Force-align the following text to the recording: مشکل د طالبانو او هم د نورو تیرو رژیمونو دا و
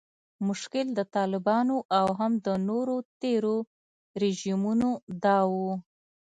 مشکل 0.47 0.87
د 0.97 0.99
طالبانو 1.15 1.77
او 1.99 2.07
هم 2.19 2.31
د 2.45 2.47
نورو 2.69 2.95
تیرو 3.21 3.57
رژیمونو 4.21 4.89
دا 5.23 5.39
و 5.51 5.53